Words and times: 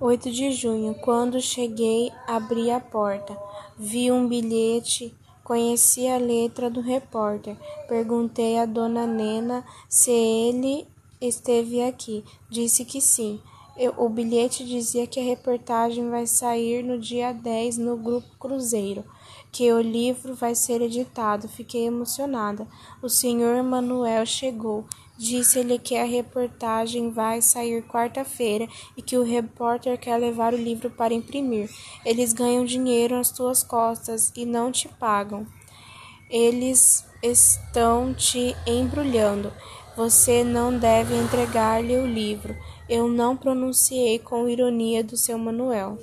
8 0.00 0.30
de 0.30 0.50
junho. 0.52 0.94
Quando 0.94 1.38
cheguei, 1.42 2.10
abri 2.26 2.70
a 2.70 2.80
porta. 2.80 3.36
Vi 3.78 4.10
um 4.10 4.26
bilhete. 4.26 5.14
Conheci 5.44 6.08
a 6.08 6.16
letra 6.16 6.70
do 6.70 6.80
repórter. 6.80 7.54
Perguntei 7.86 8.58
a 8.58 8.64
dona 8.64 9.06
Nena 9.06 9.62
se 9.90 10.10
ele 10.10 10.88
esteve 11.20 11.82
aqui. 11.82 12.24
Disse 12.48 12.86
que 12.86 12.98
sim. 12.98 13.42
Eu, 13.76 13.94
o 13.96 14.08
bilhete 14.08 14.64
dizia 14.64 15.06
que 15.06 15.18
a 15.18 15.22
reportagem 15.22 16.10
vai 16.10 16.26
sair 16.26 16.82
no 16.82 16.98
dia 16.98 17.32
10 17.32 17.78
no 17.78 17.96
Grupo 17.96 18.28
Cruzeiro, 18.38 19.04
que 19.50 19.72
o 19.72 19.80
livro 19.80 20.34
vai 20.34 20.54
ser 20.54 20.82
editado. 20.82 21.48
Fiquei 21.48 21.86
emocionada. 21.86 22.66
O 23.02 23.08
senhor 23.08 23.62
Manuel 23.62 24.26
chegou. 24.26 24.84
Disse-lhe 25.16 25.78
que 25.78 25.96
a 25.96 26.04
reportagem 26.04 27.10
vai 27.10 27.42
sair 27.42 27.82
quarta-feira 27.82 28.66
e 28.96 29.02
que 29.02 29.18
o 29.18 29.22
repórter 29.22 29.98
quer 29.98 30.16
levar 30.16 30.54
o 30.54 30.56
livro 30.56 30.88
para 30.90 31.12
imprimir. 31.12 31.68
Eles 32.06 32.32
ganham 32.32 32.64
dinheiro 32.64 33.16
às 33.16 33.30
tuas 33.30 33.62
costas 33.62 34.32
e 34.34 34.46
não 34.46 34.72
te 34.72 34.88
pagam. 34.88 35.46
Eles 36.30 37.04
estão 37.22 38.14
te 38.14 38.56
embrulhando. 38.66 39.52
Você 40.00 40.42
não 40.42 40.78
deve 40.78 41.14
entregar-lhe 41.14 41.94
o 41.94 42.06
livro. 42.06 42.56
Eu 42.88 43.06
não 43.06 43.36
pronunciei 43.36 44.18
com 44.18 44.48
ironia 44.48 45.04
do 45.04 45.14
seu 45.14 45.36
Manuel. 45.36 45.98